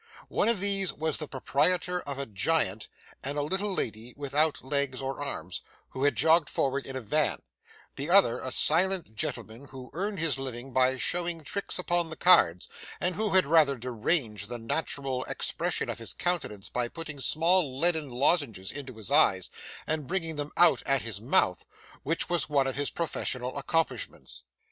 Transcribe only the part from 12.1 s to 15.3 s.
cards, and who had rather deranged the natural